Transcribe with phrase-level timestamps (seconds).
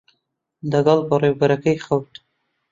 [0.71, 2.13] لەگەڵ بەڕێوەبەرەکەی خەوت.